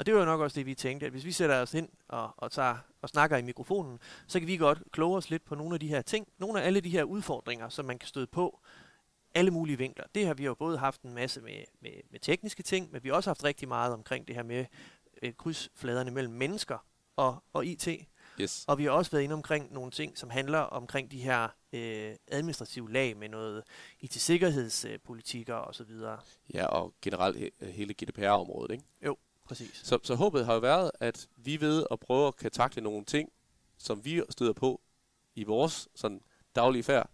Og 0.00 0.06
det 0.06 0.14
var 0.14 0.20
jo 0.20 0.26
nok 0.26 0.40
også 0.40 0.54
det, 0.54 0.66
vi 0.66 0.74
tænkte, 0.74 1.06
at 1.06 1.12
hvis 1.12 1.24
vi 1.24 1.32
sætter 1.32 1.62
os 1.62 1.74
ind 1.74 1.88
og, 2.08 2.30
og, 2.36 2.52
tager, 2.52 2.76
og 3.02 3.08
snakker 3.08 3.36
i 3.36 3.42
mikrofonen, 3.42 3.98
så 4.26 4.38
kan 4.38 4.48
vi 4.48 4.56
godt 4.56 4.82
kloge 4.92 5.16
os 5.16 5.30
lidt 5.30 5.44
på 5.44 5.54
nogle 5.54 5.74
af 5.74 5.80
de 5.80 5.88
her 5.88 6.02
ting, 6.02 6.28
nogle 6.38 6.62
af 6.62 6.66
alle 6.66 6.80
de 6.80 6.90
her 6.90 7.04
udfordringer, 7.04 7.68
som 7.68 7.84
man 7.84 7.98
kan 7.98 8.08
støde 8.08 8.26
på, 8.26 8.60
alle 9.34 9.50
mulige 9.50 9.78
vinkler. 9.78 10.04
Det 10.14 10.26
har 10.26 10.34
vi 10.34 10.44
jo 10.44 10.54
både 10.54 10.78
haft 10.78 11.02
en 11.02 11.14
masse 11.14 11.40
med, 11.40 11.64
med, 11.80 11.90
med 12.10 12.20
tekniske 12.20 12.62
ting, 12.62 12.92
men 12.92 13.04
vi 13.04 13.08
har 13.08 13.16
også 13.16 13.30
haft 13.30 13.44
rigtig 13.44 13.68
meget 13.68 13.92
omkring 13.92 14.28
det 14.28 14.36
her 14.36 14.42
med 14.42 14.64
øh, 15.22 15.32
krydsfladerne 15.34 16.10
mellem 16.10 16.34
mennesker 16.34 16.86
og, 17.16 17.44
og 17.52 17.66
IT. 17.66 17.88
Yes. 18.40 18.64
Og 18.68 18.78
vi 18.78 18.84
har 18.84 18.90
også 18.90 19.10
været 19.10 19.22
inde 19.22 19.34
omkring 19.34 19.72
nogle 19.72 19.90
ting, 19.90 20.18
som 20.18 20.30
handler 20.30 20.58
omkring 20.58 21.10
de 21.10 21.18
her 21.20 21.48
øh, 21.72 22.14
administrative 22.28 22.92
lag 22.92 23.16
med 23.16 23.28
noget 23.28 23.62
IT-sikkerhedspolitikker 24.00 25.56
øh, 25.56 25.68
osv. 25.68 25.90
Ja, 26.54 26.66
og 26.66 26.94
generelt 27.02 27.36
he- 27.36 27.64
hele 27.66 27.94
GDPR-området, 27.94 28.72
ikke? 28.72 28.84
Jo, 29.06 29.16
præcis. 29.50 29.80
Så, 29.84 29.98
så 30.02 30.14
håbet 30.14 30.46
har 30.46 30.54
jo 30.54 30.60
været, 30.60 30.90
at 31.00 31.28
vi 31.36 31.60
ved 31.60 31.86
at 31.90 32.00
prøve 32.00 32.28
at 32.28 32.36
kan 32.36 32.50
takle 32.50 32.82
nogle 32.82 33.04
ting, 33.04 33.28
som 33.78 34.04
vi 34.04 34.22
støder 34.30 34.52
på 34.52 34.80
i 35.34 35.44
vores 35.44 35.88
sådan, 35.94 36.20
daglige 36.54 36.82
færd, 36.82 37.10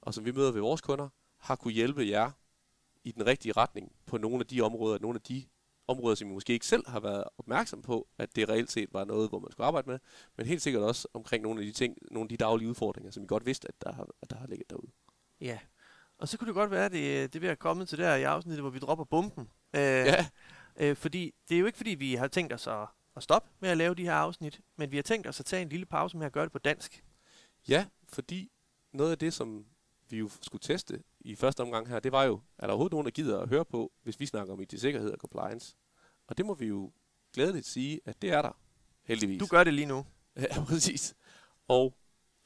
og 0.00 0.14
som 0.14 0.24
vi 0.24 0.32
møder 0.32 0.52
ved 0.52 0.60
vores 0.60 0.80
kunder, 0.80 1.08
har 1.38 1.56
kunne 1.56 1.72
hjælpe 1.72 2.08
jer 2.08 2.30
i 3.04 3.12
den 3.12 3.26
rigtige 3.26 3.52
retning 3.52 3.92
på 4.06 4.18
nogle 4.18 4.40
af 4.40 4.46
de 4.46 4.60
områder, 4.60 4.98
nogle 4.98 5.16
af 5.16 5.22
de 5.22 5.44
områder, 5.86 6.14
som 6.14 6.28
vi 6.28 6.34
måske 6.34 6.52
ikke 6.52 6.66
selv 6.66 6.88
har 6.88 7.00
været 7.00 7.24
opmærksom 7.38 7.82
på, 7.82 8.08
at 8.18 8.36
det 8.36 8.48
reelt 8.48 8.72
set 8.72 8.88
var 8.92 9.04
noget, 9.04 9.28
hvor 9.28 9.38
man 9.38 9.52
skulle 9.52 9.66
arbejde 9.66 9.90
med, 9.90 9.98
men 10.36 10.46
helt 10.46 10.62
sikkert 10.62 10.82
også 10.82 11.08
omkring 11.14 11.42
nogle 11.42 11.60
af 11.60 11.66
de 11.66 11.72
ting, 11.72 11.96
nogle 12.10 12.24
af 12.24 12.28
de 12.28 12.36
daglige 12.36 12.68
udfordringer, 12.68 13.10
som 13.10 13.22
vi 13.22 13.26
godt 13.26 13.46
vidste, 13.46 13.68
at 13.68 13.74
der 13.82 13.92
har, 13.92 14.06
at 14.22 14.30
der 14.30 14.36
har 14.36 14.46
ligget 14.46 14.70
derude. 14.70 14.90
Ja, 15.40 15.58
og 16.18 16.28
så 16.28 16.38
kunne 16.38 16.46
det 16.46 16.54
godt 16.54 16.70
være, 16.70 16.84
at 16.84 16.92
det, 16.92 17.32
det 17.32 17.40
vil 17.40 17.48
have 17.48 17.56
kommet 17.56 17.88
til 17.88 17.98
der 17.98 18.14
i 18.14 18.22
afsnittet, 18.22 18.62
hvor 18.62 18.70
vi 18.70 18.78
dropper 18.78 19.04
bomben. 19.04 19.48
Øh, 19.74 19.82
ja. 19.82 20.26
Øh, 20.78 20.96
fordi 20.96 21.34
det 21.48 21.54
er 21.54 21.58
jo 21.58 21.66
ikke, 21.66 21.76
fordi 21.76 21.90
vi 21.90 22.14
har 22.14 22.28
tænkt 22.28 22.52
os 22.52 22.66
at, 22.66 22.86
at 23.16 23.22
stoppe 23.22 23.48
med 23.60 23.68
at 23.68 23.76
lave 23.76 23.94
de 23.94 24.02
her 24.02 24.14
afsnit, 24.14 24.60
men 24.76 24.90
vi 24.90 24.96
har 24.96 25.02
tænkt 25.02 25.26
os 25.26 25.40
at 25.40 25.46
tage 25.46 25.62
en 25.62 25.68
lille 25.68 25.86
pause 25.86 26.16
med 26.16 26.26
at 26.26 26.32
gøre 26.32 26.44
det 26.44 26.52
på 26.52 26.58
dansk. 26.58 27.04
Ja, 27.68 27.86
fordi 28.08 28.50
noget 28.92 29.10
af 29.10 29.18
det, 29.18 29.34
som 29.34 29.66
vi 30.10 30.18
jo 30.18 30.30
skulle 30.40 30.62
teste 30.62 31.02
i 31.20 31.34
første 31.36 31.60
omgang 31.60 31.88
her, 31.88 32.00
det 32.00 32.12
var 32.12 32.24
jo, 32.24 32.40
er 32.58 32.66
der 32.66 32.72
overhovedet 32.72 32.92
nogen, 32.92 33.04
der 33.04 33.10
gider 33.10 33.40
at 33.40 33.48
høre 33.48 33.64
på, 33.64 33.92
hvis 34.02 34.20
vi 34.20 34.26
snakker 34.26 34.52
om 34.52 34.60
IT-sikkerhed 34.60 35.12
og 35.12 35.18
compliance? 35.18 35.76
Og 36.26 36.38
det 36.38 36.46
må 36.46 36.54
vi 36.54 36.66
jo 36.66 36.92
glædeligt 37.32 37.66
sige, 37.66 38.00
at 38.04 38.22
det 38.22 38.32
er 38.32 38.42
der, 38.42 38.60
heldigvis. 39.02 39.38
Du 39.38 39.46
gør 39.46 39.64
det 39.64 39.74
lige 39.74 39.86
nu. 39.86 40.06
Ja, 40.36 40.64
præcis. 40.64 41.14
Og 41.68 41.94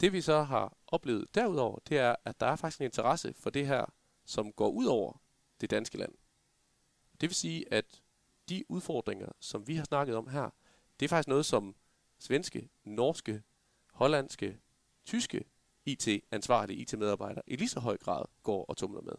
det 0.01 0.13
vi 0.13 0.21
så 0.21 0.43
har 0.43 0.77
oplevet 0.87 1.35
derudover, 1.35 1.79
det 1.89 1.97
er, 1.97 2.15
at 2.25 2.39
der 2.39 2.45
er 2.45 2.55
faktisk 2.55 2.81
en 2.81 2.85
interesse 2.85 3.33
for 3.37 3.49
det 3.49 3.67
her, 3.67 3.85
som 4.25 4.51
går 4.51 4.69
ud 4.69 4.85
over 4.85 5.21
det 5.61 5.69
danske 5.69 5.97
land. 5.97 6.11
Det 7.21 7.29
vil 7.29 7.35
sige, 7.35 7.73
at 7.73 8.02
de 8.49 8.63
udfordringer, 8.69 9.27
som 9.39 9.67
vi 9.67 9.75
har 9.75 9.83
snakket 9.83 10.15
om 10.15 10.27
her, 10.27 10.49
det 10.99 11.05
er 11.05 11.09
faktisk 11.09 11.27
noget, 11.27 11.45
som 11.45 11.75
svenske, 12.19 12.69
norske, 12.83 13.41
hollandske, 13.93 14.57
tyske 15.05 15.43
IT-ansvarlige 15.85 16.79
IT-medarbejdere 16.79 17.43
i 17.47 17.55
lige 17.55 17.69
så 17.69 17.79
høj 17.79 17.97
grad 17.97 18.25
går 18.43 18.65
og 18.65 18.77
tumler 18.77 19.01
med. 19.01 19.13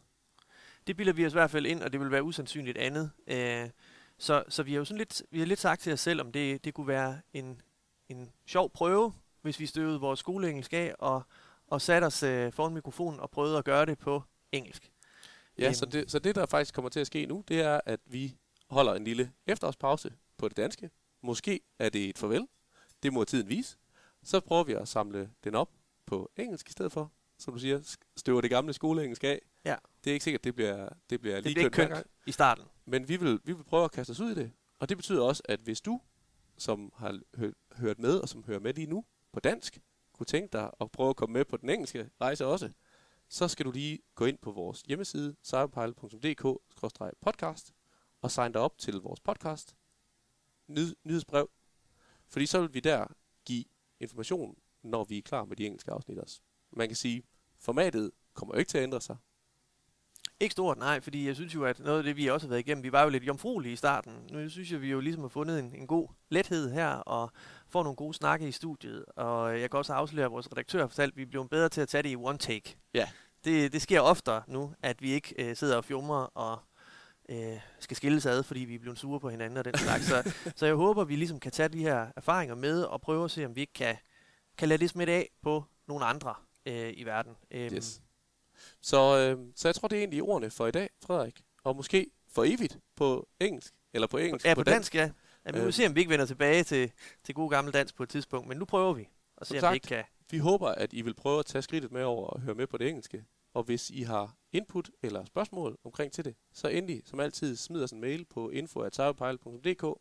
Det 0.86 0.96
bilder 0.96 1.12
vi 1.12 1.26
os 1.26 1.32
i 1.32 1.36
hvert 1.36 1.50
fald 1.50 1.66
ind, 1.66 1.82
og 1.82 1.92
det 1.92 2.00
vil 2.00 2.10
være 2.10 2.22
usandsynligt 2.22 2.78
andet. 2.78 3.10
Øh, 3.26 3.70
så, 4.18 4.44
så 4.48 4.62
vi 4.62 4.72
har 4.72 4.78
jo 4.78 4.84
sådan 4.84 4.98
lidt, 4.98 5.22
vi 5.30 5.38
har 5.38 5.46
lidt 5.46 5.60
sagt 5.60 5.80
til 5.80 5.92
os 5.92 6.00
selv, 6.00 6.20
om 6.20 6.32
det, 6.32 6.64
det 6.64 6.74
kunne 6.74 6.88
være 6.88 7.20
en, 7.32 7.62
en 8.08 8.32
sjov 8.46 8.70
prøve, 8.70 9.12
hvis 9.42 9.60
vi 9.60 9.66
støvede 9.66 10.00
vores 10.00 10.20
skoleengelsk 10.20 10.72
af 10.72 10.94
og, 10.98 11.22
og 11.66 11.80
satte 11.80 12.04
os 12.04 12.22
øh, 12.22 12.52
foran 12.52 12.74
mikrofonen 12.74 13.20
og 13.20 13.30
prøvede 13.30 13.58
at 13.58 13.64
gøre 13.64 13.86
det 13.86 13.98
på 13.98 14.22
engelsk. 14.52 14.90
Ja, 15.58 15.72
så 15.72 15.86
det, 15.86 16.10
så 16.10 16.18
det, 16.18 16.34
der 16.34 16.46
faktisk 16.46 16.74
kommer 16.74 16.88
til 16.88 17.00
at 17.00 17.06
ske 17.06 17.26
nu, 17.26 17.44
det 17.48 17.60
er, 17.60 17.80
at 17.86 18.00
vi 18.06 18.36
holder 18.70 18.94
en 18.94 19.04
lille 19.04 19.32
efterårspause 19.46 20.12
på 20.36 20.48
det 20.48 20.56
danske. 20.56 20.90
Måske 21.22 21.60
er 21.78 21.88
det 21.88 22.08
et 22.08 22.18
farvel. 22.18 22.48
Det 23.02 23.12
må 23.12 23.24
tiden 23.24 23.48
vise. 23.48 23.76
Så 24.22 24.40
prøver 24.40 24.64
vi 24.64 24.72
at 24.72 24.88
samle 24.88 25.30
den 25.44 25.54
op 25.54 25.70
på 26.06 26.30
engelsk 26.36 26.68
i 26.68 26.72
stedet 26.72 26.92
for. 26.92 27.12
Som 27.38 27.54
du 27.54 27.60
siger, 27.60 27.96
støver 28.16 28.40
det 28.40 28.50
gamle 28.50 28.72
skoleengelsk 28.72 29.24
af. 29.24 29.40
Ja. 29.64 29.76
Det 30.04 30.10
er 30.10 30.14
ikke 30.14 30.24
sikkert, 30.24 30.44
det 30.44 30.54
bliver, 30.54 30.88
det 31.10 31.20
bliver 31.20 31.34
Det 31.36 31.44
lige 31.44 31.54
bliver 31.54 31.68
kønt 31.70 31.90
i 32.26 32.32
starten. 32.32 32.64
Men 32.84 33.08
vi 33.08 33.16
vil, 33.16 33.40
vi 33.44 33.52
vil 33.52 33.64
prøve 33.64 33.84
at 33.84 33.92
kaste 33.92 34.10
os 34.10 34.20
ud 34.20 34.30
i 34.30 34.34
det. 34.34 34.52
Og 34.78 34.88
det 34.88 34.96
betyder 34.96 35.22
også, 35.22 35.42
at 35.44 35.60
hvis 35.60 35.80
du, 35.80 36.00
som 36.58 36.92
har 36.96 37.20
hø- 37.34 37.52
hørt 37.76 37.98
med, 37.98 38.18
og 38.18 38.28
som 38.28 38.44
hører 38.44 38.60
med 38.60 38.74
lige 38.74 38.86
nu 38.86 39.04
på 39.32 39.40
dansk, 39.40 39.78
kunne 40.12 40.26
tænke 40.26 40.52
dig 40.52 40.70
at 40.80 40.90
prøve 40.90 41.10
at 41.10 41.16
komme 41.16 41.32
med 41.32 41.44
på 41.44 41.56
den 41.56 41.70
engelske 41.70 42.10
rejse 42.20 42.46
også, 42.46 42.70
så 43.28 43.48
skal 43.48 43.66
du 43.66 43.70
lige 43.70 43.98
gå 44.14 44.24
ind 44.24 44.38
på 44.38 44.52
vores 44.52 44.80
hjemmeside, 44.80 45.36
cyberpilot.dk-podcast, 45.44 47.72
og 48.24 48.30
sign 48.30 48.52
dig 48.52 48.60
op 48.60 48.78
til 48.78 48.94
vores 48.94 49.20
podcast, 49.20 49.76
nyd- 50.68 50.94
nyhedsbrev, 51.04 51.50
fordi 52.28 52.46
så 52.46 52.60
vil 52.60 52.74
vi 52.74 52.80
der 52.80 53.06
give 53.44 53.64
information, 54.00 54.56
når 54.82 55.04
vi 55.04 55.18
er 55.18 55.22
klar 55.22 55.44
med 55.44 55.56
de 55.56 55.66
engelske 55.66 55.90
afsnit 55.90 56.18
også. 56.18 56.40
Man 56.72 56.88
kan 56.88 56.96
sige, 56.96 57.22
formatet 57.60 58.10
kommer 58.34 58.54
jo 58.54 58.58
ikke 58.58 58.68
til 58.68 58.78
at 58.78 58.82
ændre 58.82 59.00
sig. 59.00 59.16
Ikke 60.40 60.52
stort, 60.52 60.78
nej, 60.78 61.00
fordi 61.00 61.26
jeg 61.26 61.34
synes 61.34 61.54
jo, 61.54 61.64
at 61.64 61.78
noget 61.80 61.98
af 61.98 62.04
det, 62.04 62.16
vi 62.16 62.26
også 62.26 62.46
har 62.46 62.48
været 62.48 62.60
igennem, 62.60 62.84
vi 62.84 62.92
var 62.92 63.02
jo 63.02 63.08
lidt 63.08 63.26
jomfruelige 63.26 63.72
i 63.72 63.76
starten. 63.76 64.12
Nu 64.30 64.48
synes 64.48 64.72
jeg, 64.72 64.80
vi 64.80 64.90
jo 64.90 65.00
ligesom 65.00 65.22
har 65.22 65.28
fundet 65.28 65.58
en, 65.58 65.74
en 65.74 65.86
god 65.86 66.08
lethed 66.28 66.70
her, 66.70 66.88
og 66.88 67.30
får 67.68 67.82
nogle 67.82 67.96
gode 67.96 68.14
snakke 68.14 68.48
i 68.48 68.52
studiet. 68.52 69.04
Og 69.04 69.60
jeg 69.60 69.70
kan 69.70 69.78
også 69.78 69.92
afsløre, 69.92 70.24
at 70.24 70.32
vores 70.32 70.52
redaktør 70.52 70.80
har 70.80 70.88
fortalt, 70.88 71.12
at 71.12 71.16
vi 71.16 71.22
er 71.22 71.26
blevet 71.26 71.50
bedre 71.50 71.68
til 71.68 71.80
at 71.80 71.88
tage 71.88 72.02
det 72.02 72.10
i 72.10 72.16
one 72.16 72.38
take. 72.38 72.76
Ja. 72.94 73.08
Det, 73.44 73.72
det 73.72 73.82
sker 73.82 74.00
oftere 74.00 74.42
nu, 74.48 74.74
at 74.82 75.02
vi 75.02 75.10
ikke 75.10 75.34
øh, 75.38 75.56
sidder 75.56 75.76
og 75.76 75.84
fjummer 75.84 76.16
og 76.16 76.58
øh, 77.28 77.60
skal 77.80 77.96
skilles 77.96 78.26
ad, 78.26 78.42
fordi 78.42 78.60
vi 78.60 78.74
er 78.74 78.78
blevet 78.78 78.98
sure 78.98 79.20
på 79.20 79.28
hinanden 79.30 79.56
og 79.56 79.64
den 79.64 79.78
slags. 79.78 80.06
så, 80.06 80.34
så 80.56 80.66
jeg 80.66 80.74
håber, 80.74 81.04
vi 81.04 81.16
ligesom 81.16 81.40
kan 81.40 81.52
tage 81.52 81.68
de 81.68 81.78
her 81.82 82.06
erfaringer 82.16 82.54
med 82.54 82.82
og 82.82 83.00
prøve 83.00 83.24
at 83.24 83.30
se, 83.30 83.44
om 83.46 83.56
vi 83.56 83.60
ikke 83.60 83.72
kan, 83.72 83.96
kan 84.58 84.68
lade 84.68 84.78
det 84.80 84.90
smitte 84.90 85.12
af 85.12 85.30
på 85.42 85.64
nogle 85.88 86.04
andre 86.04 86.34
øh, 86.66 86.92
i 86.96 87.04
verden. 87.04 87.32
Øhm, 87.50 87.74
Yes. 87.74 88.00
Så, 88.80 89.18
øh, 89.18 89.46
så 89.56 89.68
jeg 89.68 89.74
tror, 89.74 89.88
det 89.88 89.96
er 89.96 90.00
egentlig 90.00 90.22
ordene 90.22 90.50
for 90.50 90.66
i 90.66 90.70
dag, 90.70 90.90
Frederik. 91.06 91.42
Og 91.64 91.76
måske 91.76 92.10
for 92.28 92.44
evigt 92.44 92.78
på 92.96 93.28
engelsk. 93.40 93.74
Eller 93.92 94.06
på 94.06 94.18
engelsk. 94.18 94.46
Ja, 94.46 94.54
på 94.54 94.62
dansk, 94.62 94.94
ja. 94.94 95.10
ja 95.46 95.52
vi 95.52 95.58
må 95.60 95.66
Øh. 95.66 95.72
se, 95.72 95.86
om 95.86 95.94
vi 95.94 96.00
ikke 96.00 96.10
vender 96.10 96.26
tilbage 96.26 96.64
til, 96.64 96.92
til 97.24 97.34
god 97.34 97.50
gammel 97.50 97.74
dansk 97.74 97.94
på 97.96 98.02
et 98.02 98.08
tidspunkt, 98.08 98.48
men 98.48 98.58
nu 98.58 98.64
prøver 98.64 98.92
vi. 98.92 99.08
Og 99.36 99.46
se, 99.46 99.54
om 99.54 99.60
sagt. 99.60 99.72
vi 99.72 99.76
ikke 99.76 99.86
kan. 99.86 100.04
Vi 100.30 100.38
håber, 100.38 100.68
at 100.68 100.92
I 100.92 101.02
vil 101.02 101.14
prøve 101.14 101.38
at 101.38 101.46
tage 101.46 101.62
skridtet 101.62 101.92
med 101.92 102.02
over 102.02 102.26
og 102.28 102.40
høre 102.40 102.54
med 102.54 102.66
på 102.66 102.76
det 102.76 102.88
engelske. 102.88 103.24
Og 103.54 103.62
hvis 103.62 103.90
I 103.90 104.02
har 104.02 104.36
input 104.52 104.90
eller 105.02 105.24
spørgsmål 105.24 105.76
omkring 105.84 106.12
til 106.12 106.24
det, 106.24 106.34
så 106.52 106.68
endelig, 106.68 107.02
som 107.04 107.20
altid, 107.20 107.56
smid 107.56 107.82
os 107.82 107.92
en 107.92 108.00
mail 108.00 108.24
på 108.24 108.50
info.cyberpilot.dk. 108.50 110.00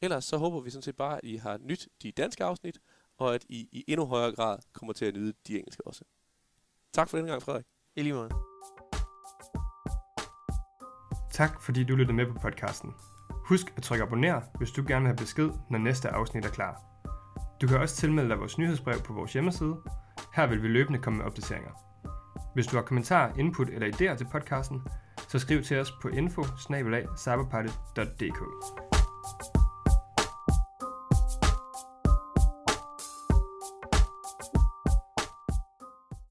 Ellers 0.00 0.24
så 0.24 0.36
håber 0.36 0.60
vi 0.60 0.70
sådan 0.70 0.82
set 0.82 0.96
bare, 0.96 1.16
at 1.16 1.24
I 1.24 1.36
har 1.36 1.58
nyt 1.58 1.88
de 2.02 2.12
danske 2.12 2.44
afsnit, 2.44 2.78
og 3.18 3.34
at 3.34 3.44
I 3.48 3.68
i 3.72 3.84
endnu 3.88 4.06
højere 4.06 4.34
grad 4.34 4.58
kommer 4.72 4.92
til 4.92 5.04
at 5.04 5.14
nyde 5.14 5.32
de 5.46 5.58
engelske 5.58 5.86
også. 5.86 6.04
Tak 6.92 7.08
for 7.08 7.16
denne 7.16 7.30
gang, 7.30 7.42
Frederik. 7.42 7.64
I 7.96 8.02
lige 8.02 8.14
måde. 8.14 8.30
Tak 11.30 11.62
fordi 11.62 11.84
du 11.84 11.94
lyttede 11.96 12.16
med 12.16 12.26
på 12.26 12.38
podcasten. 12.42 12.92
Husk 13.30 13.72
at 13.76 13.82
trykke 13.82 14.04
abonner, 14.04 14.40
hvis 14.58 14.70
du 14.70 14.84
gerne 14.86 15.00
vil 15.00 15.08
have 15.08 15.16
besked, 15.16 15.50
når 15.70 15.78
næste 15.78 16.08
afsnit 16.08 16.44
er 16.44 16.50
klar. 16.50 16.82
Du 17.60 17.66
kan 17.66 17.80
også 17.80 17.96
tilmelde 17.96 18.30
dig 18.30 18.38
vores 18.38 18.58
nyhedsbrev 18.58 18.98
på 18.98 19.12
vores 19.12 19.32
hjemmeside. 19.32 19.76
Her 20.34 20.46
vil 20.46 20.62
vi 20.62 20.68
løbende 20.68 20.98
komme 20.98 21.16
med 21.16 21.26
opdateringer. 21.26 21.93
Hvis 22.54 22.66
du 22.66 22.76
har 22.76 22.82
kommentarer, 22.82 23.38
input 23.38 23.68
eller 23.68 23.86
idéer 23.86 24.16
til 24.16 24.26
podcasten, 24.32 24.82
så 25.28 25.38
skriv 25.38 25.62
til 25.62 25.80
os 25.80 25.92
på 26.02 26.08
info 26.08 26.42